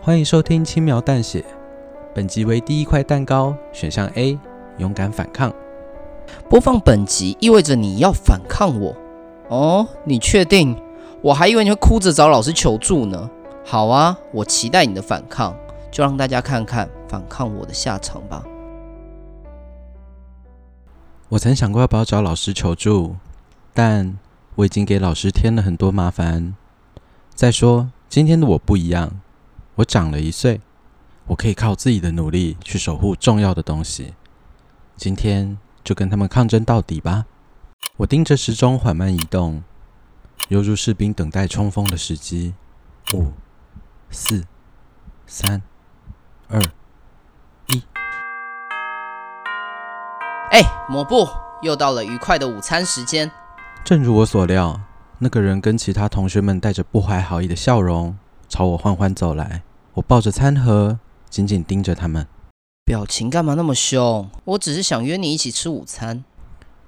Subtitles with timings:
[0.00, 1.44] 欢迎收听轻描淡写，
[2.14, 4.38] 本集为第一块蛋糕，选项 A，
[4.78, 5.52] 勇敢反抗。
[6.48, 8.94] 播放本集意味着你要反抗我
[9.48, 9.86] 哦？
[10.04, 10.80] 你确定？
[11.20, 13.28] 我还以为你会哭着找老师求助呢。
[13.64, 15.54] 好啊，我期待你的反抗，
[15.90, 18.44] 就让大家看看反抗我的下场吧。
[21.28, 23.16] 我曾想过要不要找老师求助，
[23.74, 24.16] 但
[24.54, 26.54] 我已经给老师添了很多麻烦。
[27.34, 29.20] 再说，今天的我不一样，
[29.78, 30.60] 我长了一岁，
[31.26, 34.14] 我可以靠自己的努力去守护重要的东西。
[34.96, 37.26] 今天就跟他们抗争到底吧！
[37.98, 39.62] 我盯着时钟缓慢移动，
[40.48, 42.54] 犹如士兵等待冲锋的时机。
[43.14, 43.30] 五、
[44.10, 44.44] 四、
[45.28, 45.62] 三、
[46.48, 46.60] 二、
[47.68, 47.80] 一。
[50.50, 51.28] 哎，抹布，
[51.62, 53.30] 又到了愉快的午餐时间。
[53.84, 54.80] 正如我所料，
[55.20, 59.62] 那个人跟其他同学们带着不怀好意的笑容朝我缓缓走来。
[59.98, 62.24] 我抱着餐盒，紧紧盯着他们。
[62.84, 64.28] 表情干嘛那么凶？
[64.44, 66.24] 我只是想约你一起吃午餐。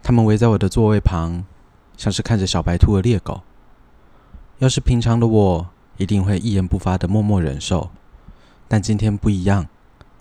[0.00, 1.44] 他们围在我的座位旁，
[1.96, 3.40] 像是看着小白兔和猎狗。
[4.58, 7.90] 要是平常的我，一定会一言不发的默默忍受。
[8.68, 9.66] 但今天不一样，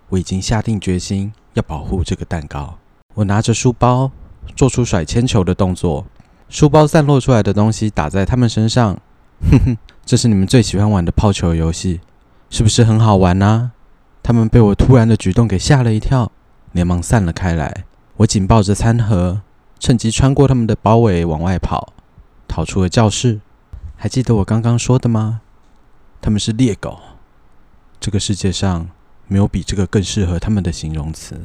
[0.10, 2.80] 我已经下定决心要保护这个蛋糕。
[3.14, 4.12] 我拿着书包，
[4.56, 6.08] 做出甩铅球的动作，
[6.50, 9.00] 书包散落出来的东西打在他们身上。
[9.52, 12.02] 哼哼，这是你们最喜欢玩的抛球游戏，
[12.50, 13.72] 是不是很好玩呢？
[14.24, 16.32] 他们被我突然的举动给吓了一跳，
[16.72, 17.86] 连忙散了开来。
[18.18, 19.42] 我紧抱着餐盒，
[19.80, 21.94] 趁机穿过他们的包围往外跑，
[22.48, 23.40] 逃出了教室。
[23.96, 25.42] 还记得我刚刚说的吗？
[26.22, 27.00] 他们是猎狗。
[28.00, 28.90] 这个世界上
[29.28, 31.40] 没有比这个更适合他们的形容词。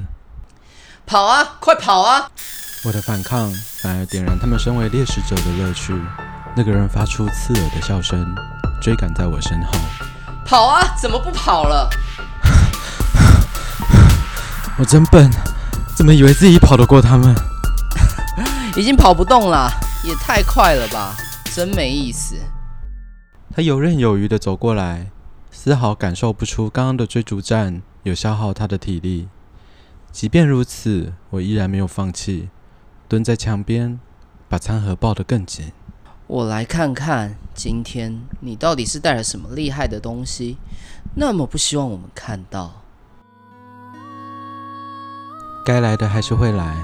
[1.06, 1.56] 跑啊！
[1.60, 2.30] 快跑啊！
[2.84, 5.94] 我的反抗反而点燃他们身为猎食者的乐趣。
[6.56, 8.26] 那个人发出刺耳的笑声，
[8.80, 9.72] 追赶在我身后。
[10.44, 10.94] 跑啊！
[11.00, 11.88] 怎么不跑了？
[14.78, 15.30] 我真笨，
[15.96, 17.34] 怎么以为自己跑得过他们？
[18.76, 19.70] 已经跑不动了，
[20.04, 21.16] 也太快了吧！
[21.54, 22.36] 真没意思。
[23.54, 25.10] 他游刃有余地走过来，
[25.50, 29.28] 丝毫感受不出刚刚的追逐战有消耗他的体力。
[30.10, 32.48] 即便如此，我依然没有放弃，
[33.08, 33.98] 蹲在墙边，
[34.48, 35.72] 把餐盒抱得更紧。
[36.26, 40.56] 我来看看，今天你到底是带了什么厉害的东西，
[41.14, 42.72] 那么不希望我们看到。
[45.66, 46.76] 该来的还是会来。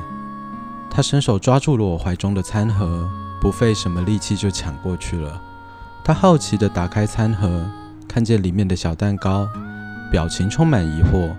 [0.91, 3.09] 他伸手抓住了我怀中的餐盒，
[3.41, 5.41] 不费什么力气就抢过去了。
[6.05, 7.65] 他好奇地打开餐盒，
[8.07, 9.49] 看见里面的小蛋糕，
[10.11, 11.35] 表情充满疑惑。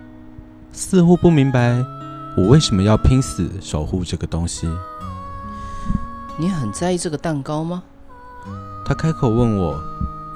[0.72, 1.84] 似乎不明白
[2.36, 4.68] 我为什么要拼死守护这个东西。
[6.38, 7.82] 你很在意这个蛋糕吗？
[8.84, 9.80] 他开口问我，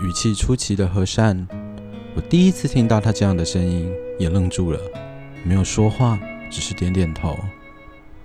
[0.01, 1.47] 语气出奇的和善。
[2.15, 4.79] 我第一次听到他这样的声音，也愣住了，
[5.43, 6.19] 没有说话，
[6.51, 7.37] 只是点点头。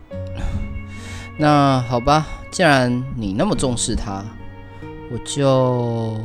[1.37, 4.23] 那好吧，既然你那么重视他，
[5.11, 6.15] 我就……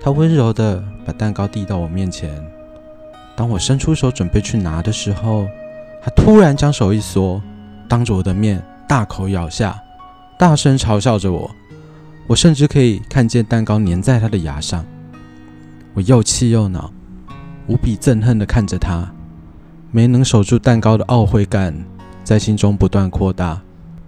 [0.00, 2.44] 他温柔的把蛋糕递到我面前。
[3.36, 5.46] 当我伸出手准备去拿的时候，
[6.02, 7.40] 他突然将手一缩，
[7.88, 9.80] 当着我的面大口咬下，
[10.36, 11.48] 大声嘲笑着我。
[12.28, 14.84] 我甚至可以看见蛋糕粘在他的牙上。
[15.94, 16.92] 我又气又恼，
[17.66, 19.10] 无比憎恨地看着他，
[19.90, 21.74] 没能守住蛋糕的懊悔感
[22.22, 23.58] 在心中不断扩大。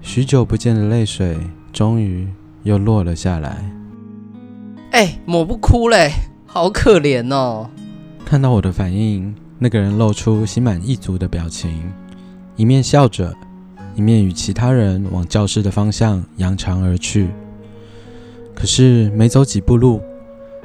[0.03, 1.39] 许久不见的泪水
[1.73, 2.29] 终于
[2.63, 3.65] 又落了下来。
[4.93, 6.13] 哎，抹不哭嘞，
[6.45, 7.71] 好可怜哦。
[8.27, 11.91] 看到我的反应，那个人露出心满意足的表情，
[12.55, 13.35] 一面笑着，
[13.97, 17.31] 一面与其他人往教室的方向扬长而去。
[18.61, 20.03] 可是没走几步路，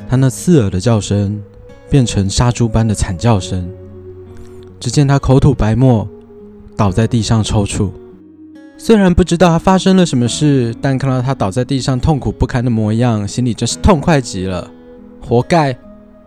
[0.09, 1.41] 他那刺耳的叫声
[1.89, 3.71] 变成杀猪般的惨叫声。
[4.81, 6.05] 只见他口吐白沫，
[6.75, 7.89] 倒在地上抽搐。
[8.77, 14.69] 虽然不知道他发生了什么事，但看到他倒在地上痛苦不堪的模样，心里真是痛快极了。
[15.21, 15.73] 活该！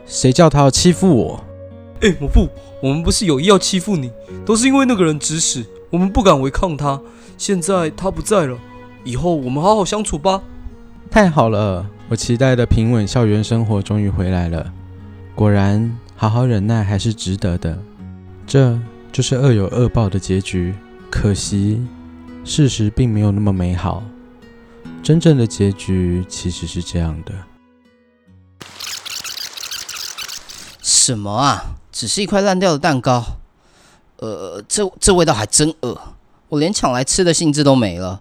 [0.06, 1.44] 谁叫他要欺负我？
[2.00, 2.48] 哎，我不，
[2.82, 4.10] 我们不是有意要欺负你，
[4.46, 6.98] 都是因为那个人指使，我们不敢违抗他。
[7.36, 8.56] 现在他不在了，
[9.04, 10.42] 以后我们好好相处吧。
[11.10, 14.72] 太好了，我期待的平稳校园生活终于回来了。
[15.34, 17.78] 果然，好好忍耐还是值得的。
[18.46, 18.78] 这
[19.10, 20.74] 就是恶有恶报的结局。
[21.10, 21.84] 可惜，
[22.44, 24.02] 事实并没有那么美好。
[25.02, 27.32] 真正的结局其实是这样的。
[30.82, 31.76] 什么啊？
[31.90, 33.24] 只是一块烂掉的蛋糕。
[34.18, 35.98] 呃，这这味道还真恶，
[36.50, 38.20] 我连抢来吃的兴致都没了。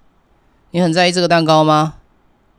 [0.72, 1.96] 你很在意这个蛋糕吗？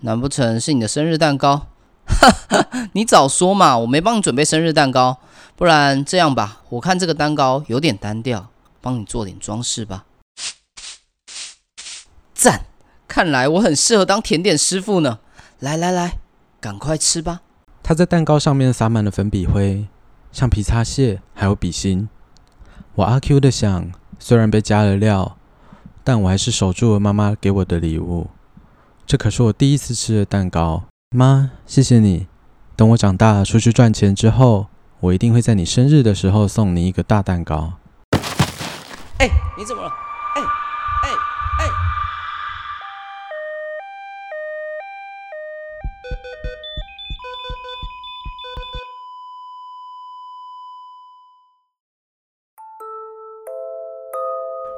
[0.00, 1.66] 难不成是你的生日蛋糕？
[2.06, 5.18] 哈哈，你早说嘛，我没帮你准备生日蛋糕。
[5.56, 8.48] 不然这样吧，我看这个蛋糕有点单调，
[8.80, 10.04] 帮你做点装饰吧。
[12.32, 12.66] 赞，
[13.08, 15.18] 看来我很适合当甜点师傅呢。
[15.58, 16.18] 来来来，
[16.60, 17.40] 赶快吃吧。
[17.82, 19.88] 他在蛋糕上面撒满了粉笔灰、
[20.30, 22.08] 橡皮擦屑，还有笔芯。
[22.94, 23.90] 我阿 Q 的想，
[24.20, 25.36] 虽然被加了料，
[26.04, 28.28] 但我还是守住了妈妈给我的礼物。
[29.08, 30.82] 这可是我第一次吃的蛋糕，
[31.16, 32.26] 妈，谢谢你。
[32.76, 34.66] 等我长大出去赚钱之后。
[35.00, 37.74] 我一定会在你生日的时候送你一个大蛋糕。
[39.18, 39.90] 哎，你怎么了？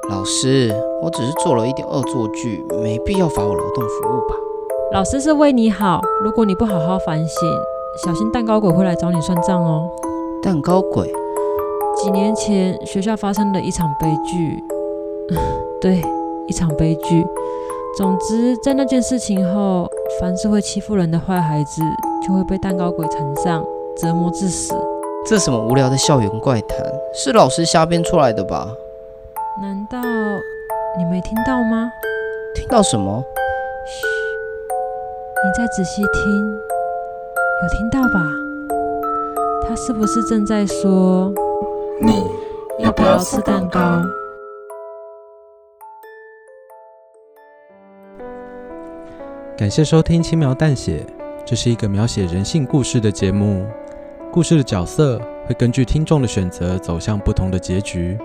[0.09, 4.35] 老师，我只是做了一点恶作剧，没必要罚我劳动服务吧？
[4.93, 7.49] 老师是为你好，如果你不好好反省，
[8.05, 9.89] 小心蛋糕鬼会来找你算账哦。
[10.41, 11.11] 蛋糕鬼。
[11.95, 14.63] 几年前学校发生了一场悲剧，
[15.79, 16.01] 对，
[16.47, 17.25] 一场悲剧。
[17.97, 19.89] 总之，在那件事情后，
[20.19, 21.81] 凡是会欺负人的坏孩子，
[22.25, 23.63] 就会被蛋糕鬼缠上，
[23.97, 24.73] 折磨致死。
[25.25, 26.77] 这什么无聊的校园怪谈？
[27.13, 28.67] 是老师瞎编出来的吧？
[29.59, 29.99] 难道
[30.97, 31.91] 你没听到吗？
[32.55, 33.21] 听到什么？
[33.85, 34.07] 嘘，
[35.43, 36.53] 你再仔细听，
[37.61, 38.23] 有听到吧？
[39.67, 41.33] 他是不是正在说，
[41.99, 42.25] 你
[42.79, 43.79] 要不要吃蛋糕？
[49.57, 50.99] 感谢收听《轻描淡写》，
[51.45, 53.67] 这是一个描写人性故事的节目。
[54.31, 58.17] 故事的角色会根据听众的选择走向不同的结局。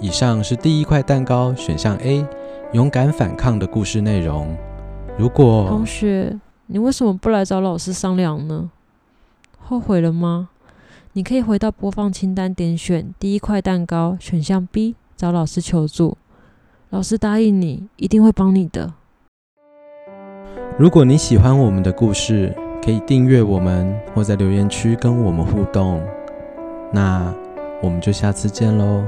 [0.00, 2.26] 以上是第一块蛋糕选项 A，
[2.72, 4.56] 勇敢反抗的故事内容。
[5.18, 8.70] 如果同学，你为什么不来找老师商量呢？
[9.58, 10.48] 后悔了吗？
[11.12, 16.16] 你可以回到播放清单，点选第一块蛋糕选项 B，找老师求助。
[16.88, 18.94] 老师答应你，一定会帮你的。
[20.78, 26.00] 如果你喜欢我们的故事，可以订阅我们，或在留言区跟我们互动。
[26.90, 27.34] 那
[27.82, 29.04] 我们就下次见喽。